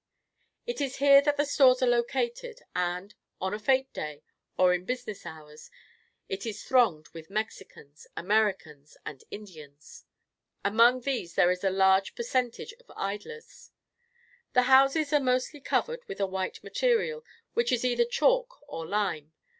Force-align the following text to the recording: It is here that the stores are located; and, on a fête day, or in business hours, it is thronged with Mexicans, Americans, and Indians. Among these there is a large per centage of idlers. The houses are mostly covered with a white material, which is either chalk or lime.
It 0.65 0.81
is 0.81 0.95
here 0.95 1.21
that 1.21 1.37
the 1.37 1.45
stores 1.45 1.83
are 1.83 1.87
located; 1.87 2.61
and, 2.75 3.13
on 3.39 3.53
a 3.53 3.59
fête 3.59 3.93
day, 3.93 4.23
or 4.57 4.73
in 4.73 4.83
business 4.83 5.27
hours, 5.27 5.69
it 6.27 6.43
is 6.43 6.63
thronged 6.63 7.09
with 7.09 7.29
Mexicans, 7.29 8.07
Americans, 8.17 8.97
and 9.05 9.23
Indians. 9.29 10.05
Among 10.65 11.01
these 11.01 11.35
there 11.35 11.51
is 11.51 11.63
a 11.63 11.69
large 11.69 12.15
per 12.15 12.23
centage 12.23 12.73
of 12.79 12.91
idlers. 12.97 13.69
The 14.53 14.63
houses 14.63 15.13
are 15.13 15.19
mostly 15.19 15.59
covered 15.61 16.03
with 16.07 16.19
a 16.19 16.25
white 16.25 16.63
material, 16.63 17.23
which 17.53 17.71
is 17.71 17.85
either 17.85 18.03
chalk 18.05 18.59
or 18.67 18.87
lime. 18.87 19.33